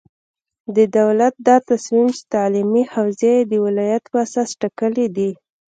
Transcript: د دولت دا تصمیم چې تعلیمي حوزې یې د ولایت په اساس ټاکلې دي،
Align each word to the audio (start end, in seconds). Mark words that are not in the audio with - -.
د 0.75 0.77
دولت 0.97 1.33
دا 1.47 1.57
تصمیم 1.69 2.07
چې 2.17 2.23
تعلیمي 2.33 2.83
حوزې 2.93 3.33
یې 3.39 3.47
د 3.51 3.53
ولایت 3.65 4.03
په 4.11 4.17
اساس 4.25 4.49
ټاکلې 4.61 5.07
دي، 5.15 5.31